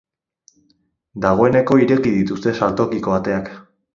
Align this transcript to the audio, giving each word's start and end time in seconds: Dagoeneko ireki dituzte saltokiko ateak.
Dagoeneko 1.25 1.77
ireki 1.83 2.15
dituzte 2.15 2.57
saltokiko 2.63 3.17
ateak. 3.21 3.55